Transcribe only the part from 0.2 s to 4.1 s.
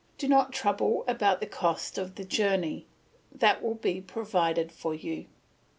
not trouble about the cost of the journey, that will be